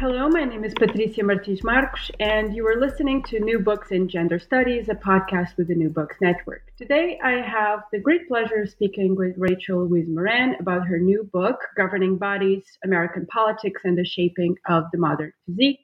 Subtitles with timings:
[0.00, 4.08] Hello, my name is Patricia Martins Marcos, and you are listening to New Books in
[4.08, 6.62] Gender Studies, a podcast with the New Books Network.
[6.78, 11.28] Today, I have the great pleasure of speaking with Rachel Louise Moran about her new
[11.32, 15.80] book, Governing Bodies American Politics and the Shaping of the Modern Physique,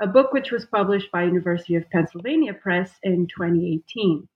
[0.00, 4.26] a book which was published by University of Pennsylvania Press in 2018.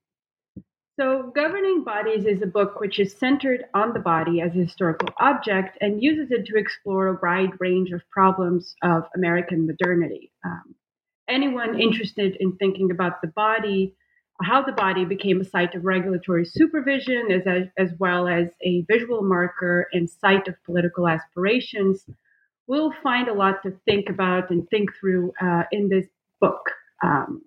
[0.98, 5.10] So, Governing Bodies is a book which is centered on the body as a historical
[5.18, 10.32] object and uses it to explore a wide range of problems of American modernity.
[10.42, 10.74] Um,
[11.28, 13.94] anyone interested in thinking about the body,
[14.40, 18.80] how the body became a site of regulatory supervision, as, a, as well as a
[18.88, 22.06] visual marker and site of political aspirations,
[22.68, 26.06] will find a lot to think about and think through uh, in this
[26.40, 26.70] book.
[27.02, 27.42] Um,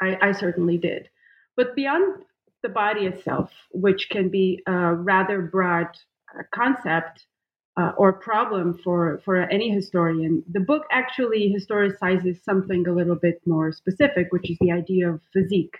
[0.00, 1.10] I, I certainly did.
[1.54, 2.22] But beyond
[2.66, 7.26] the body itself, which can be a rather broad uh, concept
[7.76, 13.40] uh, or problem for, for any historian, the book actually historicizes something a little bit
[13.46, 15.76] more specific, which is the idea of physique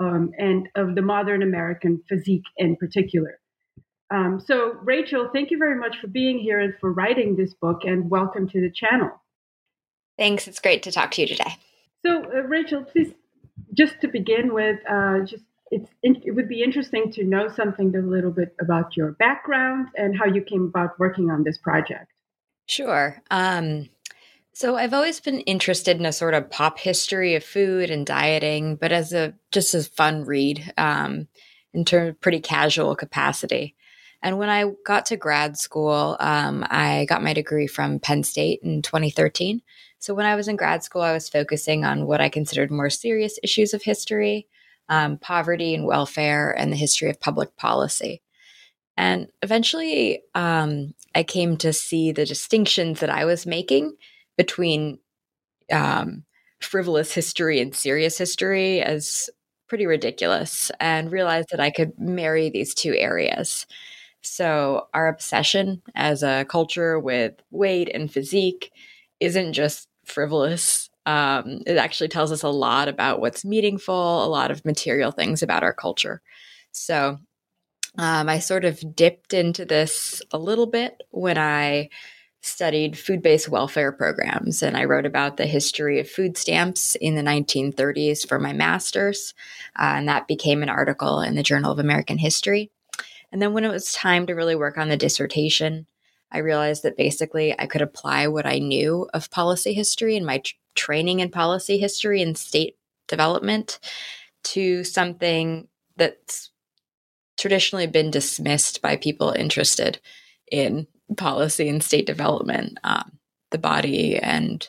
[0.00, 3.38] um, and of the modern American physique in particular.
[4.14, 7.80] Um, so, Rachel, thank you very much for being here and for writing this book,
[7.84, 9.10] and welcome to the channel.
[10.18, 10.46] Thanks.
[10.46, 11.56] It's great to talk to you today.
[12.04, 13.14] So, uh, Rachel, please,
[13.74, 18.00] just to begin with, uh, just it's it would be interesting to know something a
[18.00, 22.12] little bit about your background and how you came about working on this project.
[22.66, 23.20] Sure.
[23.30, 23.88] Um,
[24.52, 28.76] so I've always been interested in a sort of pop history of food and dieting,
[28.76, 31.26] but as a just a fun read um,
[31.72, 33.74] in terms of pretty casual capacity.
[34.22, 38.60] And when I got to grad school, um, I got my degree from Penn State
[38.62, 39.62] in 2013.
[39.98, 42.90] So when I was in grad school, I was focusing on what I considered more
[42.90, 44.46] serious issues of history
[44.92, 48.20] um, poverty and welfare and the history of public policy.
[48.98, 53.96] And eventually, um, I came to see the distinctions that I was making
[54.36, 54.98] between
[55.72, 56.24] um,
[56.60, 59.30] frivolous history and serious history as
[59.68, 63.66] pretty ridiculous and realized that I could marry these two areas.
[64.22, 68.72] So, our obsession as a culture with weight and physique
[69.20, 74.50] isn't just frivolous um, it actually tells us a lot about what's meaningful, a lot
[74.50, 76.22] of material things about our culture.
[76.70, 77.18] So
[77.98, 81.90] um, I sort of dipped into this a little bit when I
[82.40, 84.62] studied food based welfare programs.
[84.62, 89.34] And I wrote about the history of food stamps in the 1930s for my master's.
[89.78, 92.70] Uh, and that became an article in the Journal of American History.
[93.30, 95.86] And then when it was time to really work on the dissertation,
[96.32, 100.38] I realized that basically I could apply what I knew of policy history and my
[100.38, 102.76] tr- training in policy history and state
[103.08, 103.78] development
[104.44, 106.50] to something that's
[107.36, 110.00] traditionally been dismissed by people interested
[110.50, 113.18] in policy and state development, um,
[113.50, 114.68] the body and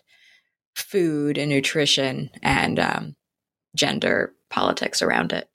[0.75, 3.15] food and nutrition and um,
[3.75, 5.49] gender politics around it.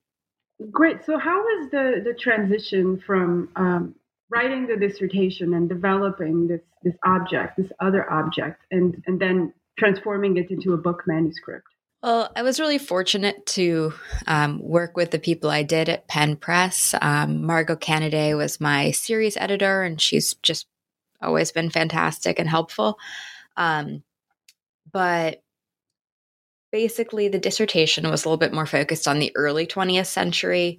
[0.71, 1.05] Great.
[1.05, 3.95] So, how was the the transition from um,
[4.29, 10.37] writing the dissertation and developing this this object, this other object, and and then transforming
[10.37, 11.67] it into a book manuscript?
[12.03, 13.93] Well, I was really fortunate to
[14.27, 16.95] um, work with the people I did at Penn Press.
[17.01, 20.67] Um, Margot Canaday was my series editor, and she's just
[21.21, 22.99] always been fantastic and helpful.
[23.57, 24.05] Um,
[24.93, 25.43] but
[26.71, 30.79] basically, the dissertation was a little bit more focused on the early 20th century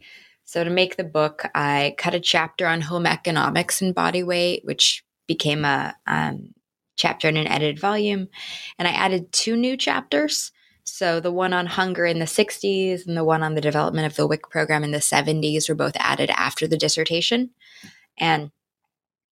[0.49, 4.65] so, to make the book, I cut a chapter on home economics and body weight,
[4.65, 6.55] which became a um,
[6.99, 8.27] chapter in an edited volume.
[8.77, 10.51] And I added two new chapters.
[10.83, 14.15] So, the one on hunger in the 60s and the one on the development of
[14.15, 17.51] the WIC program in the 70s were both added after the dissertation.
[18.17, 18.51] And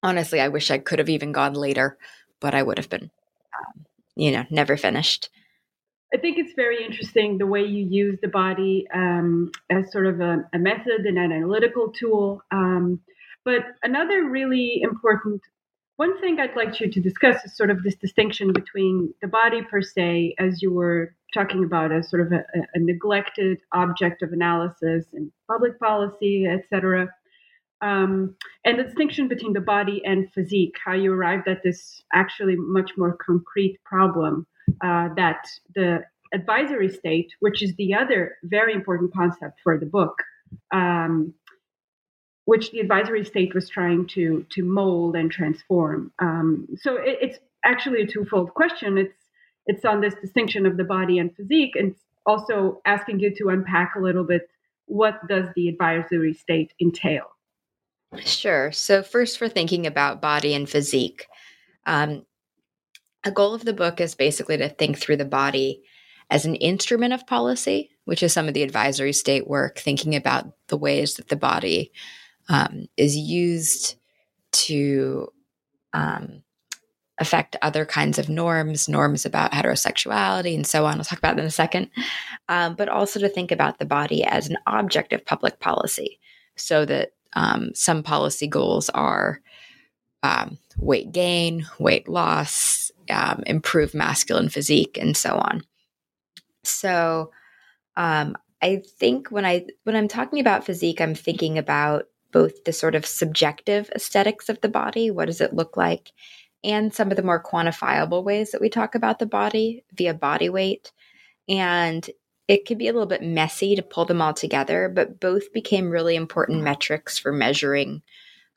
[0.03, 1.97] honestly, I wish I could have even gone later,
[2.39, 3.09] but I would have been,
[3.57, 3.85] um,
[4.15, 5.29] you know, never finished.
[6.13, 10.21] I think it's very interesting the way you use the body um, as sort of
[10.21, 12.41] a, a, method and an analytical tool.
[12.49, 13.01] Um,
[13.43, 15.41] but another really important
[15.97, 19.61] one thing I'd like you to discuss is sort of this distinction between the body
[19.63, 22.45] per se, as you were talking about, as sort of a,
[22.75, 27.09] a neglected object of analysis in public policy, etc.
[27.81, 32.55] Um, and the distinction between the body and physique, how you arrived at this actually
[32.55, 34.45] much more concrete problem
[34.81, 40.15] uh, that the advisory state, which is the other very important concept for the book,
[40.71, 41.33] um,
[42.47, 46.13] which the advisory state was trying to to mold and transform.
[46.19, 48.97] Um, so it, it's actually a twofold question.
[48.97, 49.19] It's
[49.65, 51.93] it's on this distinction of the body and physique, and
[52.25, 54.49] also asking you to unpack a little bit
[54.85, 57.25] what does the advisory state entail.
[58.19, 58.71] Sure.
[58.71, 61.27] So first, for thinking about body and physique.
[61.85, 62.25] Um,
[63.25, 65.83] a goal of the book is basically to think through the body
[66.29, 70.45] as an instrument of policy, which is some of the advisory state work, thinking about
[70.67, 71.91] the ways that the body
[72.49, 73.95] um, is used
[74.51, 75.31] to
[75.93, 76.43] um,
[77.19, 80.97] affect other kinds of norms, norms about heterosexuality and so on.
[80.97, 81.89] I'll talk about that in a second.
[82.49, 86.19] Um, but also to think about the body as an object of public policy
[86.55, 89.41] so that um, some policy goals are
[90.23, 95.63] um, weight gain, weight loss, um, improve masculine physique, and so on.
[96.63, 97.31] So
[97.95, 102.73] um, I think when I when I'm talking about physique, I'm thinking about both the
[102.73, 106.11] sort of subjective aesthetics of the body, what does it look like,
[106.63, 110.49] and some of the more quantifiable ways that we talk about the body via body
[110.49, 110.91] weight.
[111.47, 112.07] And
[112.47, 115.89] it could be a little bit messy to pull them all together, but both became
[115.89, 118.01] really important metrics for measuring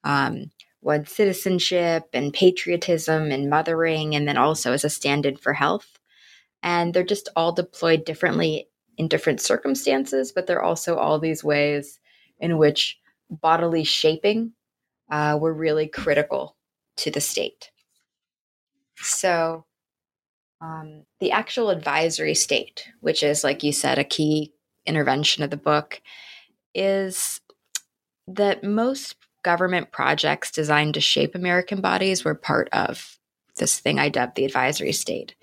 [0.05, 0.51] um,
[0.81, 5.99] one's citizenship and patriotism and mothering, and then also as a stand in for health.
[6.63, 11.99] And they're just all deployed differently in different circumstances, but they're also all these ways
[12.39, 13.00] in which
[13.31, 14.53] bodily shaping
[15.11, 16.57] uh, were really critical
[16.97, 17.71] to the state.
[18.97, 19.65] So,
[20.61, 24.53] um, the actual advisory state, which is, like you said, a key
[24.85, 26.03] intervention of the book,
[26.75, 27.41] is
[28.27, 33.19] that most government projects designed to shape American bodies were part of
[33.57, 35.35] this thing I dubbed the advisory state.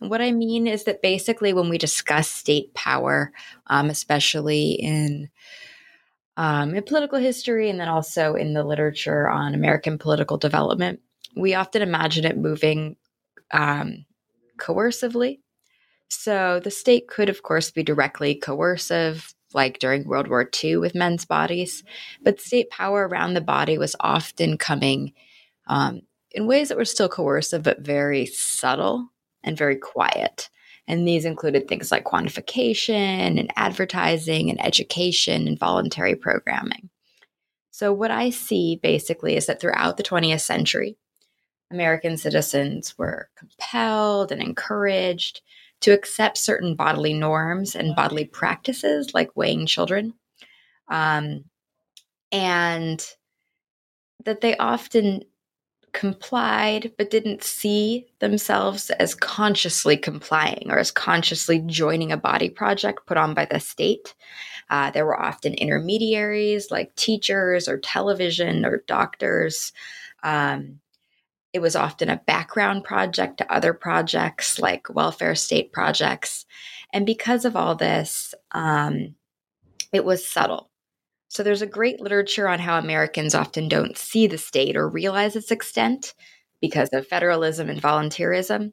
[0.00, 3.32] And what I mean is that basically, when we discuss state power,
[3.66, 5.30] um, especially in
[6.36, 11.00] um, in political history and then also in the literature on American political development,
[11.34, 12.96] we often imagine it moving
[13.52, 14.04] um,
[14.58, 15.40] coercively.
[16.08, 20.94] So the state could, of course, be directly coercive, like during World War II with
[20.94, 21.82] men's bodies,
[22.22, 25.12] but state power around the body was often coming
[25.66, 29.08] um, in ways that were still coercive, but very subtle
[29.42, 30.50] and very quiet.
[30.88, 36.90] And these included things like quantification and advertising and education and voluntary programming.
[37.70, 40.96] So, what I see basically is that throughout the 20th century,
[41.70, 45.42] American citizens were compelled and encouraged
[45.80, 50.14] to accept certain bodily norms and bodily practices like weighing children.
[50.88, 51.44] Um,
[52.32, 53.04] and
[54.24, 55.22] that they often
[55.96, 63.06] complied but didn't see themselves as consciously complying or as consciously joining a body project
[63.06, 64.14] put on by the state.
[64.68, 69.72] Uh, there were often intermediaries like teachers or television or doctors.
[70.22, 70.80] Um,
[71.54, 76.44] it was often a background project to other projects like welfare state projects.
[76.92, 79.14] And because of all this, um,
[79.94, 80.68] it was subtle.
[81.28, 85.36] So there's a great literature on how Americans often don't see the state or realize
[85.36, 86.14] its extent
[86.60, 88.72] because of federalism and volunteerism.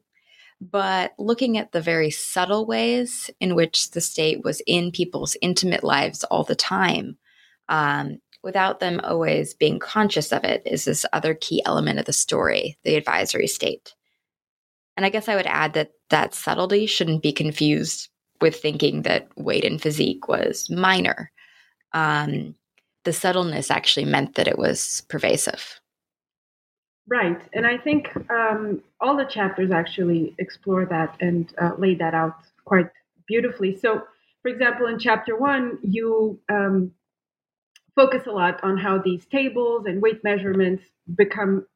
[0.60, 5.84] But looking at the very subtle ways in which the state was in people's intimate
[5.84, 7.18] lives all the time,
[7.68, 12.12] um, without them always being conscious of it is this other key element of the
[12.12, 13.94] story, the advisory state.
[14.96, 18.08] And I guess I would add that that subtlety shouldn't be confused
[18.40, 21.32] with thinking that weight and physique was minor.
[21.94, 22.54] Um,
[23.04, 25.80] the subtleness actually meant that it was pervasive.
[27.06, 27.40] Right.
[27.52, 32.36] And I think um, all the chapters actually explore that and uh, lay that out
[32.64, 32.88] quite
[33.28, 33.76] beautifully.
[33.76, 34.02] So,
[34.42, 36.92] for example, in chapter one, you um,
[37.94, 40.82] focus a lot on how these tables and weight measurements
[41.14, 41.66] become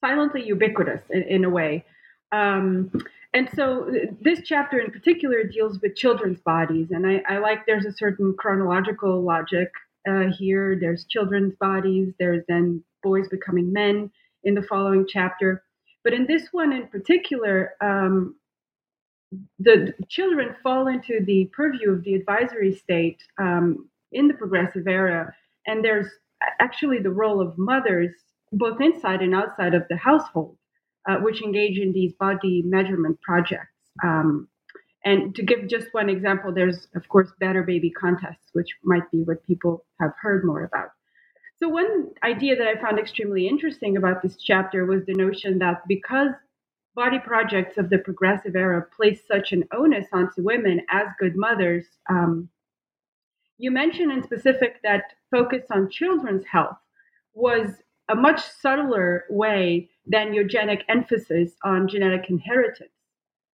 [0.00, 1.84] silently ubiquitous in, in a way.
[2.30, 2.92] Um,
[3.34, 6.88] and so this chapter in particular deals with children's bodies.
[6.90, 9.70] And I, I like there's a certain chronological logic
[10.08, 10.76] uh, here.
[10.80, 14.10] There's children's bodies, there's then boys becoming men
[14.44, 15.62] in the following chapter.
[16.04, 18.36] But in this one in particular, um,
[19.58, 25.34] the children fall into the purview of the advisory state um, in the progressive era
[25.68, 26.08] and there's
[26.60, 28.10] actually the role of mothers,
[28.52, 30.57] both inside and outside of the household,
[31.08, 33.74] uh, which engage in these body measurement projects.
[34.02, 34.48] Um,
[35.04, 39.22] and to give just one example, there's, of course, better baby contests, which might be
[39.22, 40.90] what people have heard more about.
[41.60, 45.82] So, one idea that I found extremely interesting about this chapter was the notion that
[45.88, 46.32] because
[46.94, 51.84] body projects of the progressive era place such an onus onto women as good mothers,
[52.10, 52.48] um,
[53.56, 56.78] you mentioned in specific that focus on children's health
[57.34, 57.70] was
[58.08, 62.90] a much subtler way than eugenic emphasis on genetic inheritance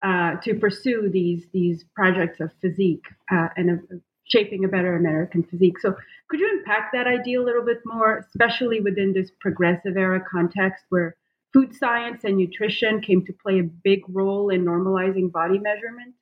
[0.02, 3.80] uh, to pursue these these projects of physique uh, and of
[4.24, 5.78] shaping a better American physique.
[5.80, 5.96] So,
[6.28, 10.84] could you unpack that idea a little bit more, especially within this progressive era context
[10.90, 11.16] where
[11.52, 16.14] food science and nutrition came to play a big role in normalizing body measurement?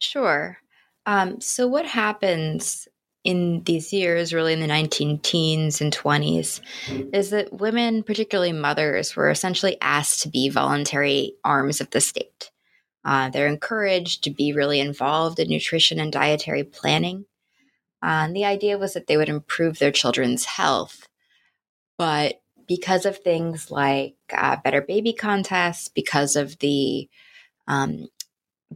[0.00, 0.58] Sure.
[1.06, 2.88] Um, so, what happens
[3.24, 6.60] in these years, really in the 19 teens and 20s,
[7.12, 12.50] is that women, particularly mothers, were essentially asked to be voluntary arms of the state.
[13.04, 17.24] Uh, they're encouraged to be really involved in nutrition and dietary planning.
[18.02, 21.08] Uh, and the idea was that they would improve their children's health.
[21.96, 27.08] But because of things like uh, better baby contests, because of the
[27.66, 28.08] um,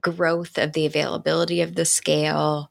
[0.01, 2.71] growth of the availability of the scale,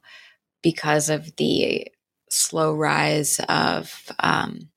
[0.62, 1.88] because of the
[2.30, 4.70] slow rise of um,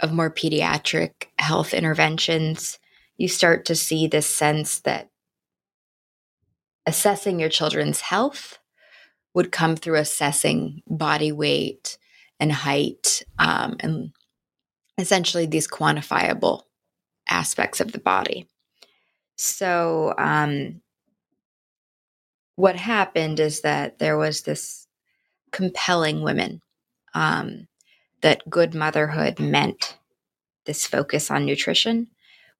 [0.00, 2.78] of more pediatric health interventions,
[3.16, 5.08] you start to see this sense that
[6.86, 8.58] assessing your children's health
[9.34, 11.96] would come through assessing body weight
[12.40, 14.12] and height um, and
[14.98, 16.62] essentially these quantifiable
[17.28, 18.48] aspects of the body.
[19.36, 20.80] So, um,
[22.56, 24.86] what happened is that there was this
[25.50, 26.60] compelling women
[27.14, 27.68] um,
[28.22, 29.98] that good motherhood meant
[30.64, 32.08] this focus on nutrition.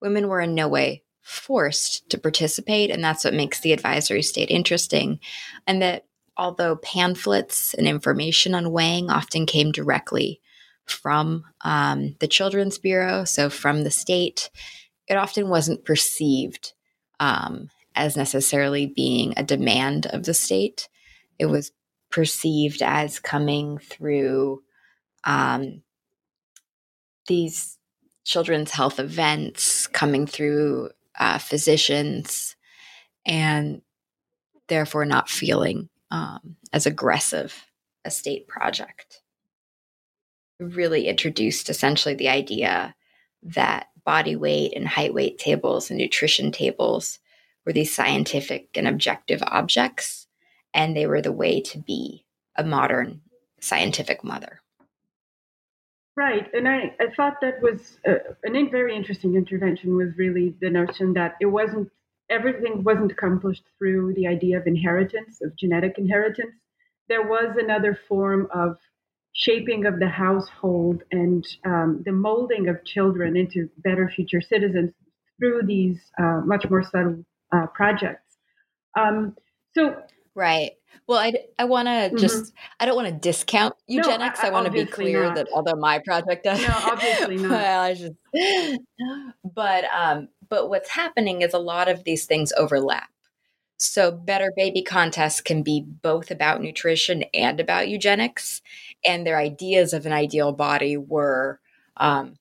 [0.00, 4.50] Women were in no way forced to participate, and that's what makes the advisory state
[4.50, 5.20] interesting.
[5.66, 6.04] And that
[6.36, 10.40] although pamphlets and information on weighing often came directly
[10.84, 14.50] from um, the Children's Bureau, so from the state,
[15.08, 16.74] it often wasn't perceived
[17.20, 20.88] um, as necessarily being a demand of the state.
[21.38, 21.72] It was
[22.10, 24.62] perceived as coming through
[25.24, 25.82] um,
[27.26, 27.78] these
[28.24, 32.56] children's health events, coming through uh, physicians,
[33.26, 33.82] and
[34.68, 37.66] therefore not feeling um, as aggressive
[38.04, 39.22] a state project.
[40.60, 42.94] Really introduced essentially the idea
[43.42, 47.18] that body weight and height weight tables and nutrition tables
[47.64, 50.26] were these scientific and objective objects,
[50.72, 52.24] and they were the way to be
[52.56, 53.20] a modern
[53.60, 54.60] scientific mother.
[56.16, 59.96] Right, and I, I thought that was a, an very interesting intervention.
[59.96, 61.90] Was really the notion that it wasn't
[62.30, 66.54] everything wasn't accomplished through the idea of inheritance, of genetic inheritance.
[67.08, 68.78] There was another form of
[69.32, 74.92] shaping of the household and um, the molding of children into better future citizens
[75.38, 78.36] through these uh, much more subtle uh, projects.
[78.96, 79.36] Um,
[79.74, 79.96] so
[80.34, 80.72] right.
[81.06, 82.16] Well, I, I want to mm-hmm.
[82.16, 84.42] just I don't want to discount eugenics.
[84.42, 85.34] No, I, I want to be clear not.
[85.36, 87.50] that although my project does, no, obviously not.
[87.50, 88.12] well, I just,
[89.54, 93.08] but um, but what's happening is a lot of these things overlap.
[93.76, 98.62] So, Better Baby contests can be both about nutrition and about eugenics,
[99.04, 101.60] and their ideas of an ideal body were
[101.96, 102.36] um,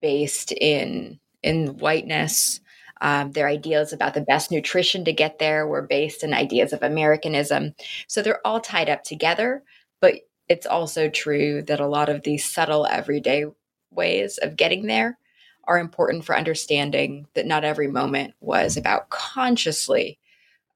[0.00, 2.60] based in in whiteness
[3.00, 6.82] um, their ideas about the best nutrition to get there were based in ideas of
[6.82, 7.74] Americanism.
[8.06, 9.62] So they're all tied up together.
[10.00, 10.14] But
[10.48, 13.46] it's also true that a lot of these subtle everyday
[13.90, 15.18] ways of getting there
[15.64, 20.18] are important for understanding that not every moment was about consciously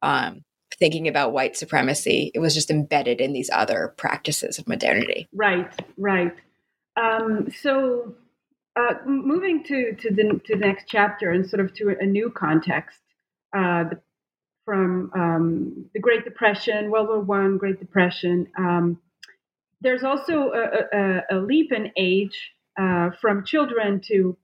[0.03, 0.45] um,
[0.79, 2.31] thinking about white supremacy.
[2.35, 5.29] It was just embedded in these other practices of modernity.
[5.33, 6.33] Right, right.
[6.97, 8.15] Um, so
[8.77, 12.31] uh, moving to to the to the next chapter and sort of to a new
[12.31, 13.01] context
[13.57, 13.85] uh,
[14.65, 18.49] from um, the Great Depression, World War One, Great Depression.
[18.59, 19.01] Um,
[19.81, 24.37] there's also a, a, a, leap in age uh, from children to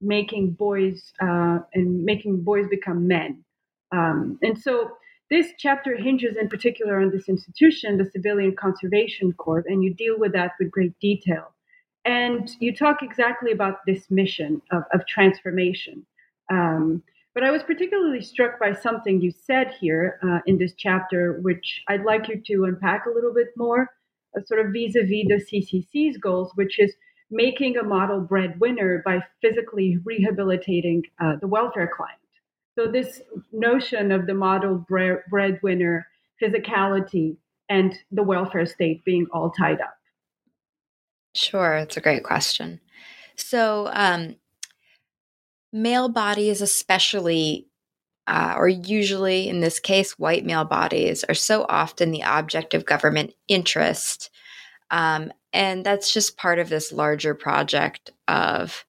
[0.00, 3.44] making boys uh, and making boys become men,
[3.92, 4.92] um, and so
[5.30, 10.18] this chapter hinges in particular on this institution, the Civilian Conservation Corps, and you deal
[10.18, 11.52] with that with great detail.
[12.06, 16.06] And you talk exactly about this mission of, of transformation.
[16.50, 17.02] Um,
[17.34, 21.82] but I was particularly struck by something you said here uh, in this chapter, which
[21.88, 23.90] I'd like you to unpack a little bit more,
[24.36, 26.94] uh, sort of vis a vis the CCC's goals, which is
[27.30, 32.20] making a model breadwinner by physically rehabilitating uh, the welfare client.
[32.78, 33.20] So, this
[33.52, 36.06] notion of the model bre- breadwinner,
[36.40, 37.36] physicality,
[37.68, 39.95] and the welfare state being all tied up.
[41.36, 42.80] Sure, it's a great question.
[43.36, 44.36] So, um,
[45.70, 47.66] male bodies, especially,
[48.26, 52.86] uh, or usually in this case, white male bodies, are so often the object of
[52.86, 54.30] government interest.
[54.90, 58.86] Um, and that's just part of this larger project of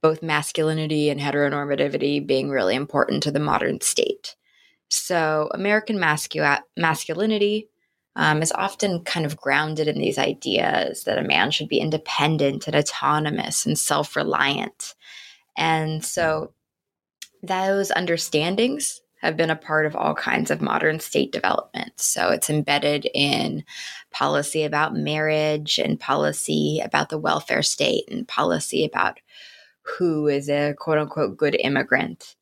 [0.00, 4.36] both masculinity and heteronormativity being really important to the modern state.
[4.88, 7.68] So, American mascul- masculinity
[8.18, 12.66] um, is often kind of grounded in these ideas that a man should be independent
[12.66, 14.96] and autonomous and self reliant.
[15.56, 16.52] And so
[17.44, 21.92] those understandings have been a part of all kinds of modern state development.
[21.96, 23.64] So it's embedded in
[24.10, 29.20] policy about marriage and policy about the welfare state and policy about
[29.82, 32.34] who is a quote unquote good immigrant.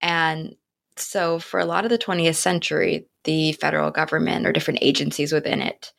[0.00, 0.54] And
[0.96, 5.60] so for a lot of the 20th century, the federal government or different agencies within
[5.60, 5.92] it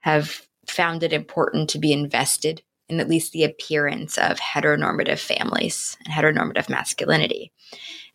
[0.00, 5.96] have found it important to be invested in at least the appearance of heteronormative families
[6.04, 7.52] and heteronormative masculinity.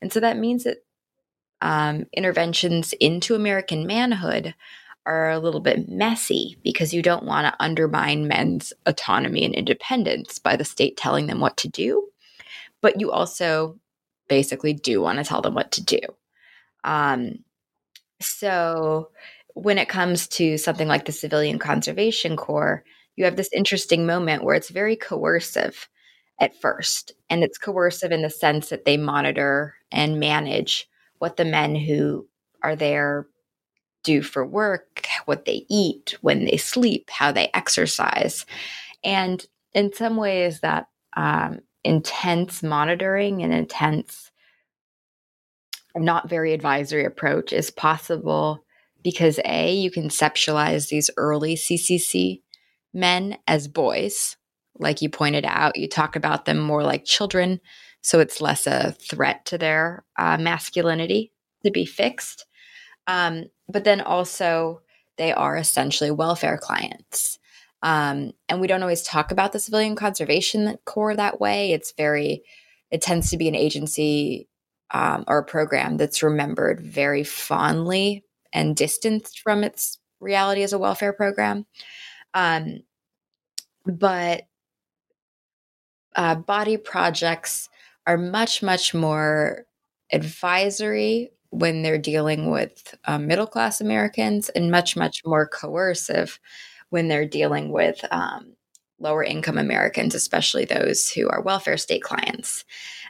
[0.02, 0.78] And so that means that
[1.62, 4.56] um, interventions into American manhood
[5.06, 10.40] are a little bit messy because you don't want to undermine men's autonomy and independence
[10.40, 12.08] by the state telling them what to do.
[12.82, 13.80] But you also
[14.28, 16.00] basically do want to tell them what to do.
[16.84, 17.40] Um,
[18.22, 19.10] so
[19.54, 22.84] when it comes to something like the Civilian Conservation Corps,
[23.16, 25.88] you have this interesting moment where it's very coercive
[26.40, 27.14] at first.
[27.30, 32.28] And it's coercive in the sense that they monitor and manage what the men who
[32.64, 33.28] are there
[34.04, 38.46] do for work, what they eat, when they sleep, how they exercise.
[39.04, 44.32] And in some ways, that um, intense monitoring and intense,
[45.96, 48.66] not very advisory approach is possible
[49.04, 52.42] because A, you conceptualize these early CCC
[52.94, 54.38] men as boys.
[54.80, 57.60] Like you pointed out, you talk about them more like children.
[58.02, 61.32] So it's less a threat to their uh, masculinity
[61.64, 62.46] to be fixed.
[63.08, 64.82] Um, but then also,
[65.18, 67.38] they are essentially welfare clients.
[67.84, 71.72] Um, and we don't always talk about the Civilian Conservation Corps that way.
[71.72, 72.44] It's very,
[72.90, 74.48] it tends to be an agency
[74.94, 78.24] um, or a program that's remembered very fondly
[78.54, 81.66] and distanced from its reality as a welfare program.
[82.34, 82.84] Um,
[83.86, 84.44] but
[86.16, 87.70] uh, body projects
[88.06, 89.66] are much, much more
[90.12, 96.40] advisory when they're dealing with uh, middle class Americans and much, much more coercive
[96.90, 98.54] when they're dealing with um,
[99.00, 102.66] lower income Americans, especially those who are welfare state clients.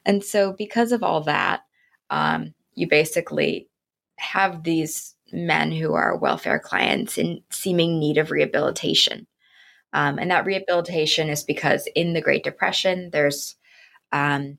[0.06, 1.62] And so, because of all that,
[2.10, 3.70] um, you basically
[4.18, 9.28] have these men who are welfare clients in seeming need of rehabilitation.
[9.94, 13.56] Um, and that rehabilitation is because in the Great Depression, there's
[14.12, 14.58] um,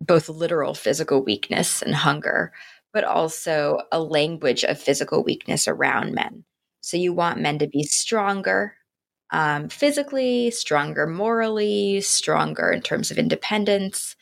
[0.00, 2.52] both literal physical weakness and hunger,
[2.92, 6.44] but also a language of physical weakness around men.
[6.80, 8.74] So you want men to be stronger
[9.32, 14.14] um, physically, stronger morally, stronger in terms of independence.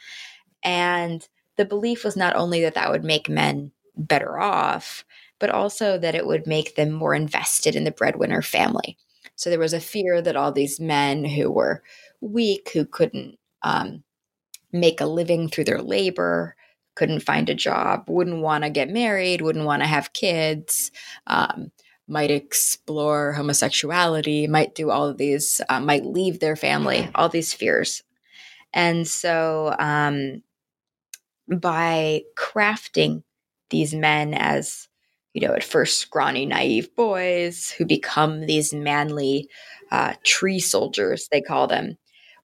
[0.62, 5.04] And the belief was not only that that would make men better off,
[5.38, 8.96] but also that it would make them more invested in the breadwinner family.
[9.36, 11.82] So there was a fear that all these men who were
[12.20, 14.04] weak, who couldn't um,
[14.72, 16.56] make a living through their labor,
[16.94, 20.92] couldn't find a job, wouldn't want to get married, wouldn't want to have kids,
[21.26, 21.72] um,
[22.06, 27.52] might explore homosexuality, might do all of these, uh, might leave their family, all these
[27.52, 28.02] fears.
[28.72, 30.42] And so um,
[31.48, 33.22] by crafting
[33.70, 34.88] these men as
[35.34, 39.48] you know, at first scrawny, naive boys who become these manly
[39.90, 41.98] uh, tree soldiers, they call them.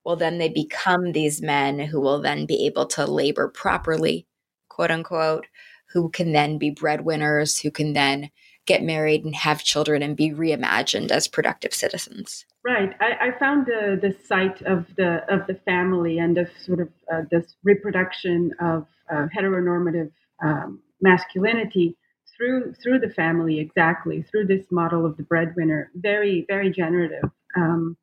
[0.04, 4.26] Well, then they become these men who will then be able to labor properly,
[4.68, 5.46] quote unquote,
[5.92, 8.30] who can then be breadwinners, who can then
[8.66, 12.44] get married and have children and be reimagined as productive citizens.
[12.64, 12.90] Right.
[13.00, 16.88] I, I found the, the site of the of the family and of sort of
[17.10, 20.12] uh, this reproduction of uh, heteronormative
[20.44, 21.96] um, masculinity
[22.36, 25.90] through through the family exactly through this model of the breadwinner.
[25.94, 27.30] Very very generative.
[27.56, 27.96] Um,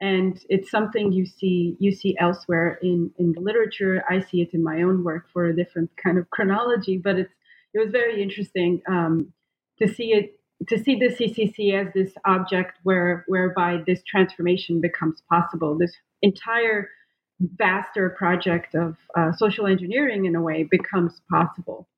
[0.00, 4.04] and it's something you see you see elsewhere in in the literature.
[4.08, 7.34] I see it in my own work for a different kind of chronology but it's
[7.74, 9.32] it was very interesting um,
[9.80, 10.38] to see it
[10.68, 16.88] to see the ccc as this object where whereby this transformation becomes possible this entire
[17.56, 21.88] vaster project of uh, social engineering in a way becomes possible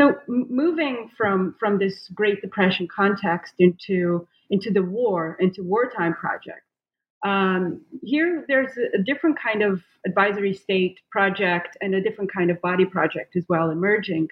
[0.00, 6.64] so moving from from this Great Depression context into into the war, into wartime projects.
[7.22, 12.60] Um, here, there's a different kind of advisory state project and a different kind of
[12.62, 14.28] body project as well emerging.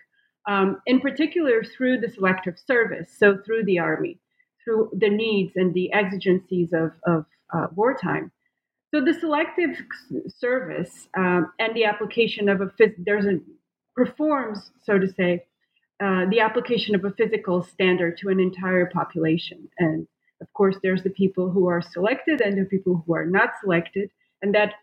[0.49, 4.19] Um, in particular, through the selective service, so through the army,
[4.65, 8.33] through the needs and the exigencies of, of uh, wartime.
[8.91, 9.77] So the selective
[10.29, 13.41] service um, and the application of a there's a
[13.95, 15.45] performs, so to say,
[16.03, 19.69] uh, the application of a physical standard to an entire population.
[19.79, 20.07] And
[20.41, 24.11] of course, there's the people who are selected and the people who are not selected.
[24.41, 24.75] And that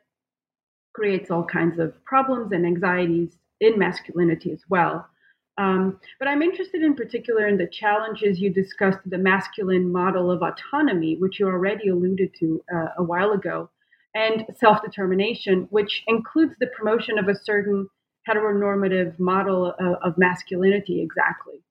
[0.94, 5.08] creates all kinds of problems and anxieties in masculinity as well.
[5.58, 10.42] Um, but I'm interested in particular in the challenges you discussed the masculine model of
[10.42, 13.70] autonomy, which you already alluded to uh, a while ago,
[14.14, 17.88] and self determination, which includes the promotion of a certain
[18.28, 21.62] heteronormative model of, of masculinity exactly.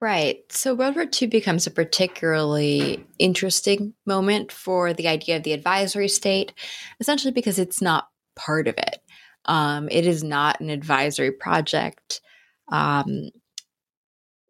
[0.00, 0.40] Right.
[0.50, 6.08] So World War II becomes a particularly interesting moment for the idea of the advisory
[6.08, 6.52] state,
[7.00, 8.98] essentially because it's not part of it.
[9.46, 12.20] Um, it is not an advisory project.
[12.68, 13.30] Um,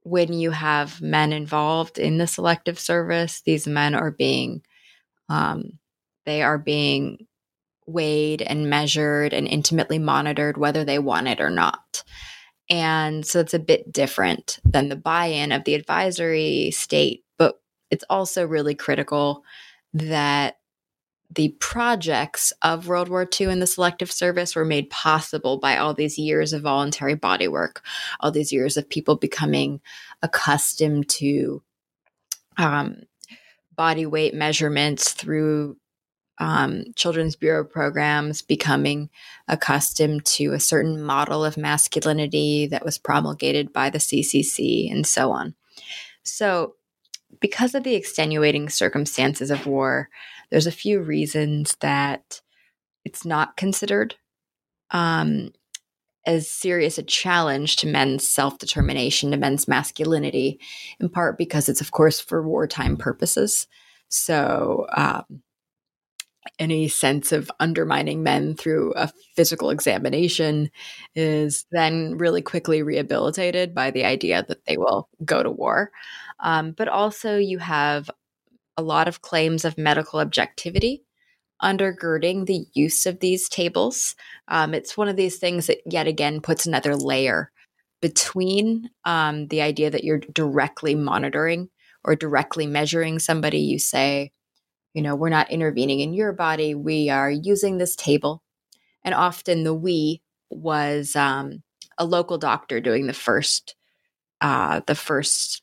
[0.03, 4.63] when you have men involved in the selective service, these men are being,
[5.29, 5.79] um,
[6.25, 7.27] they are being
[7.87, 12.05] weighed and measured and intimately monitored, whether they want it or not.
[12.69, 17.61] And so it's a bit different than the buy in of the advisory state, but
[17.91, 19.43] it's also really critical
[19.95, 20.57] that
[21.37, 25.95] the projects of World War II and the Selective Service were made possible by all
[25.95, 27.83] these years of voluntary body work,
[28.21, 29.81] all these years of people becoming
[30.23, 31.63] accustomed to
[32.57, 33.03] um,
[33.77, 35.77] body weight measurements through
[36.39, 39.11] um, Children's Bureau programs, becoming
[39.47, 45.31] accustomed to a certain model of masculinity that was promulgated by the CCC, and so
[45.31, 45.55] on.
[46.23, 46.75] So,
[47.41, 50.09] because of the extenuating circumstances of war,
[50.51, 52.41] there's a few reasons that
[53.05, 54.17] it's not considered
[54.91, 55.53] um,
[56.27, 60.59] as serious a challenge to men's self determination, to men's masculinity,
[61.01, 63.69] in part because it's, of course, for wartime purposes.
[64.09, 65.43] So, um,
[66.59, 70.71] any sense of undermining men through a physical examination
[71.15, 75.91] is then really quickly rehabilitated by the idea that they will go to war.
[76.41, 78.11] Um, but also, you have
[78.77, 81.03] a lot of claims of medical objectivity
[81.63, 84.15] undergirding the use of these tables.
[84.49, 87.51] Um, it's one of these things that, yet again, puts another layer
[88.03, 91.71] between um, the idea that you're directly monitoring
[92.05, 93.61] or directly measuring somebody.
[93.61, 94.33] You say,
[94.93, 98.43] you know, we're not intervening in your body, we are using this table.
[99.03, 101.63] And often the we was um,
[101.99, 103.75] a local doctor doing the first
[104.43, 105.63] uh, the first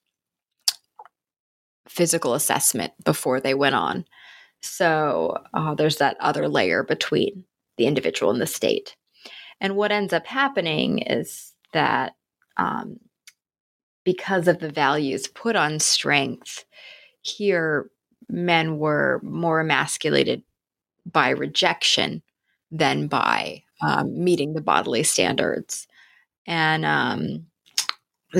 [1.94, 4.06] physical assessment before they went on.
[4.62, 7.44] So uh, there's that other layer between
[7.78, 8.96] the individual and the state.
[9.62, 12.16] And what ends up happening is that
[12.58, 13.00] um,
[14.04, 16.66] because of the values put on strength,
[17.22, 17.90] here
[18.28, 20.42] men were more emasculated
[21.06, 22.24] by rejection
[22.72, 25.88] than by um, meeting the bodily standards.
[26.48, 27.46] And um,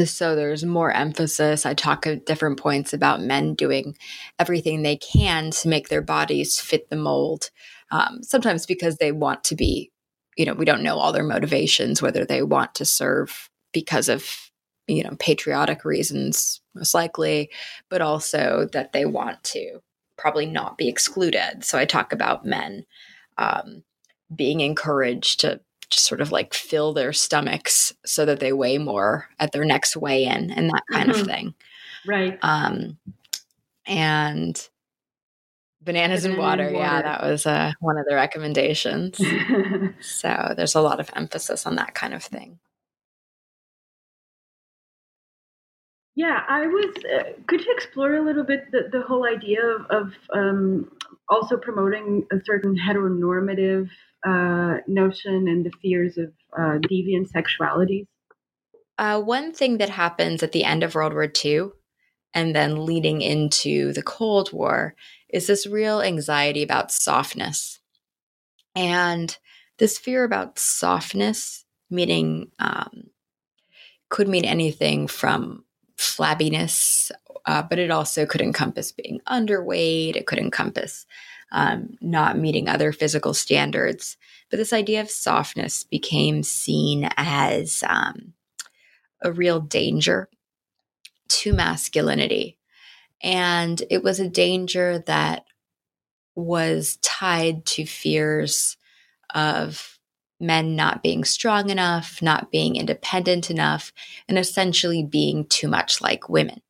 [0.06, 1.66] so there's more emphasis.
[1.66, 3.96] I talk at different points about men doing
[4.40, 7.50] everything they can to make their bodies fit the mold.
[7.92, 9.92] Um, sometimes because they want to be,
[10.36, 14.52] you know, we don't know all their motivations, whether they want to serve because of,
[14.88, 17.50] you know, patriotic reasons, most likely,
[17.90, 19.80] but also that they want to
[20.18, 21.64] probably not be excluded.
[21.64, 22.86] So I talk about men
[23.38, 23.84] um,
[24.36, 25.62] being encouraged to
[25.94, 29.96] just sort of like fill their stomachs so that they weigh more at their next
[29.96, 31.22] weigh in and that kind mm-hmm.
[31.22, 31.54] of thing.
[32.06, 32.38] Right.
[32.42, 32.98] Um,
[33.86, 34.70] and
[35.82, 39.20] bananas and water, water, Yeah, that was uh, one of the recommendations.
[40.02, 42.60] so there's a lot of emphasis on that kind of thing.
[46.16, 46.96] Yeah, I was.
[47.04, 50.92] Uh, could you explore a little bit the, the whole idea of, of um,
[51.28, 53.90] also promoting a certain heteronormative
[54.26, 58.08] uh, notion and the fears of uh, deviant sexualities?
[58.98, 61.70] Uh, one thing that happens at the end of World War II
[62.34, 64.96] and then leading into the Cold War
[65.30, 67.80] is this real anxiety about softness.
[68.76, 69.36] And
[69.78, 73.10] this fear about softness, meaning, um,
[74.10, 75.66] could mean anything from
[75.98, 77.12] flabbiness,
[77.46, 80.16] uh, but it also could encompass being underweight.
[80.16, 81.06] It could encompass
[81.54, 84.18] um, not meeting other physical standards.
[84.50, 88.34] But this idea of softness became seen as um,
[89.22, 90.30] a real danger
[91.30, 92.58] to masculinity.
[93.22, 95.46] And it was a danger that
[96.36, 98.76] was tied to fears
[99.34, 100.00] of
[100.40, 103.94] men not being strong enough, not being independent enough,
[104.28, 106.62] and essentially being too much like women.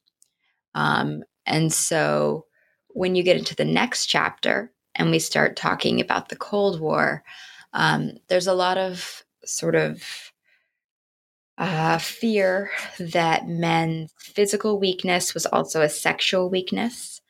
[0.75, 2.45] Um, and so
[2.89, 7.23] when you get into the next chapter and we start talking about the Cold War,
[7.73, 10.03] um, there's a lot of sort of
[11.57, 17.21] uh, fear that men's physical weakness was also a sexual weakness.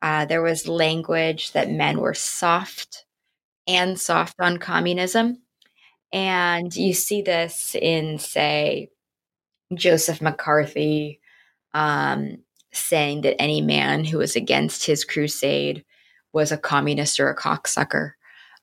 [0.00, 3.04] Uh, there was language that men were soft
[3.66, 5.38] and soft on communism.
[6.12, 8.90] And you see this in, say,
[9.74, 11.20] Joseph McCarthy
[11.72, 12.38] um,
[12.72, 15.84] saying that any man who was against his crusade
[16.32, 18.12] was a communist or a cocksucker.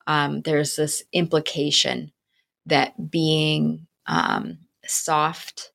[0.08, 2.12] Um, there's this implication
[2.66, 5.72] that being um, soft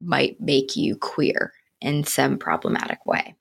[0.00, 3.36] might make you queer in some problematic way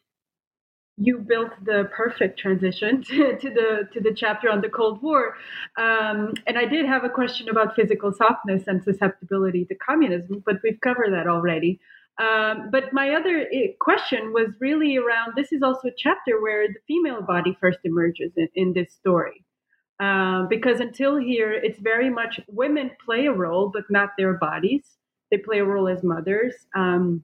[0.98, 5.36] you built the perfect transition to, to, the to the chapter on the Cold War,
[5.78, 10.58] um, and I did have a question about physical softness and susceptibility to communism, but
[10.64, 11.80] we've covered that already.
[12.20, 16.68] Um, but my other eh, question was really around this is also a chapter where
[16.68, 19.44] the female body first emerges in, in this story.
[20.00, 24.84] Um, because until here, it's very much women play a role, but not their bodies.
[25.32, 26.54] They play a role as mothers.
[26.76, 27.24] Um,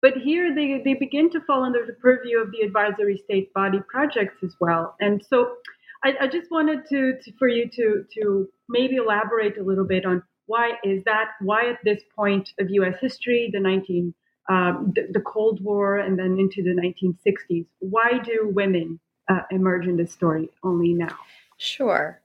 [0.00, 3.80] but here they, they begin to fall under the purview of the advisory state body
[3.88, 4.94] projects as well.
[5.00, 5.56] And so
[6.04, 10.04] I, I just wanted to, to, for you to, to maybe elaborate a little bit
[10.06, 11.28] on why is that?
[11.40, 12.96] Why at this point of U.S.
[13.00, 14.12] history, the 19
[14.48, 19.86] um, the, the, Cold War, and then into the 1960s, why do women uh, emerge
[19.86, 21.14] in this story only now?
[21.58, 22.18] Sure.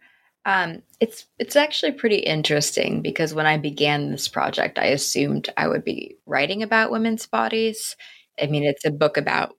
[0.45, 5.67] Um, it's it's actually pretty interesting because when I began this project, I assumed I
[5.67, 7.95] would be writing about women's bodies.
[8.41, 9.55] I mean, it's a book about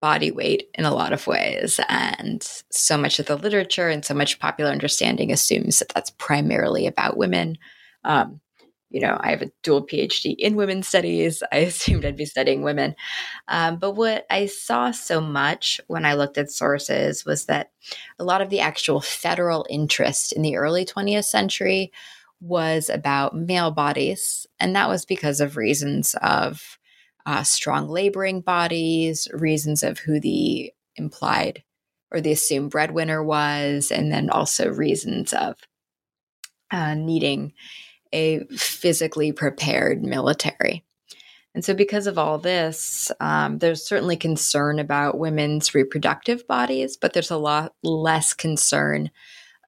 [0.00, 4.14] body weight in a lot of ways, and so much of the literature and so
[4.14, 7.58] much popular understanding assumes that that's primarily about women.
[8.06, 8.40] Um,
[8.88, 11.42] you know, I have a dual PhD in women's studies.
[11.52, 12.94] I assumed I'd be studying women.
[13.48, 17.72] Um, but what I saw so much when I looked at sources was that
[18.18, 21.92] a lot of the actual federal interest in the early 20th century
[22.40, 24.46] was about male bodies.
[24.60, 26.78] And that was because of reasons of
[27.24, 31.64] uh, strong laboring bodies, reasons of who the implied
[32.12, 35.56] or the assumed breadwinner was, and then also reasons of
[36.70, 37.52] uh, needing
[38.16, 40.84] a physically prepared military.
[41.54, 47.12] And so, because of all this, um, there's certainly concern about women's reproductive bodies, but
[47.12, 49.10] there's a lot less concern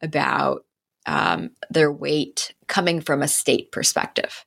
[0.02, 0.64] about
[1.06, 4.44] um, their weight coming from a state perspective.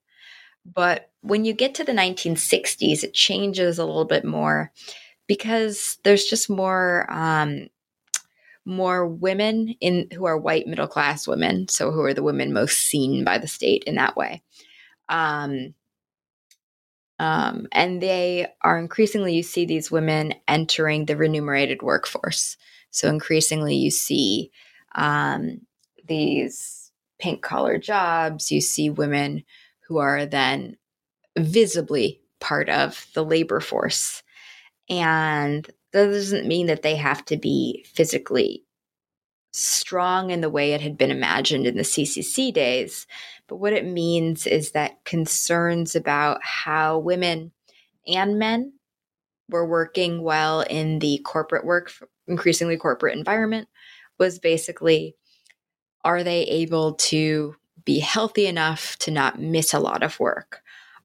[0.66, 4.72] But when you get to the 1960s, it changes a little bit more
[5.28, 7.70] because there's just more um,
[8.66, 12.78] more women in who are white middle class women, so who are the women most
[12.78, 14.42] seen by the state in that way.
[15.10, 15.74] Um,
[17.20, 22.58] um, and they are increasingly, you see these women entering the remunerated workforce.
[22.90, 24.52] So increasingly, you see
[24.96, 25.62] um,
[26.08, 28.52] these pink collar jobs.
[28.52, 29.44] You see women
[29.88, 30.78] who are then
[31.38, 34.24] visibly part of the labor force.
[34.90, 38.64] And that doesn't mean that they have to be physically
[39.52, 43.06] strong in the way it had been imagined in the CCC days.
[43.48, 47.52] But what it means is that concerns about how women
[48.08, 48.74] and men
[49.50, 51.92] were working well in the corporate work,
[52.28, 53.68] increasingly corporate environment,
[54.18, 55.16] was basically
[56.04, 60.62] are they able to be healthy enough to not miss a lot of work?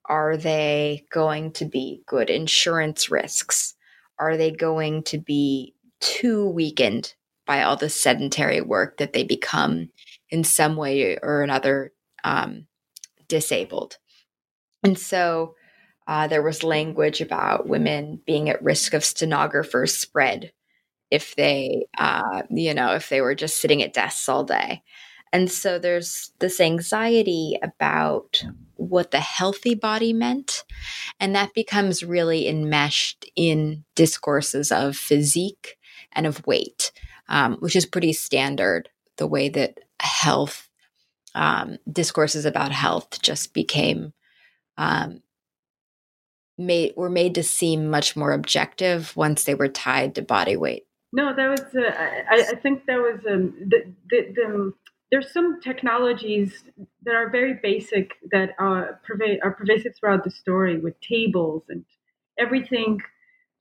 [0.07, 3.76] Are they going to be good insurance risks?
[4.19, 7.15] Are they going to be too weakened
[7.47, 9.91] by all the sedentary work that they become
[10.31, 11.93] in some way or another
[12.25, 12.67] um,
[13.29, 13.99] disabled?
[14.83, 15.55] And so
[16.07, 20.53] uh, there was language about women being at risk of stenographer's spread
[21.11, 24.83] if they, uh, you know, if they were just sitting at desks all day.
[25.37, 28.43] And so there's this anxiety about
[28.77, 30.65] what the healthy body meant.
[31.21, 35.77] And that becomes really enmeshed in discourses of physique
[36.13, 36.91] and of weight,
[37.29, 40.71] um, which is pretty standard, the way that health
[41.35, 44.15] um, discourses about health just became
[44.79, 45.21] um,
[46.57, 50.87] made were made to seem much more objective once they were tied to body weight.
[51.13, 51.61] No, that was.
[51.61, 51.93] Uh,
[52.31, 54.73] I, I, think that was um, the, the, the
[55.11, 56.65] there's some technologies
[57.05, 59.01] that are very basic that are,
[59.43, 61.85] are pervasive throughout the story with tables and
[62.39, 63.01] everything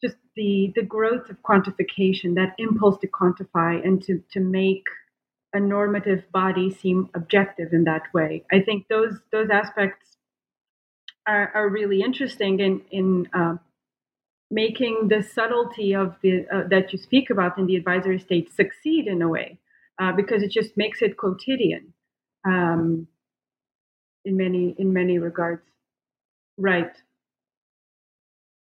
[0.03, 4.83] just the the growth of quantification that impulse to quantify and to to make
[5.53, 8.43] a normative body seem objective in that way.
[8.51, 10.17] I think those those aspects
[11.25, 13.55] are, are really interesting in in uh,
[14.51, 19.07] making the subtlety of the uh, that you speak about in the advisory state succeed
[19.07, 19.59] in a way
[19.99, 21.93] uh, because it just makes it quotidian
[22.45, 23.07] um,
[24.23, 25.63] in many in many regards.
[26.57, 26.91] Right.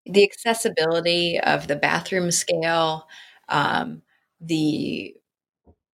[0.06, 3.06] The accessibility of the bathroom scale,
[3.48, 4.02] um,
[4.40, 5.14] the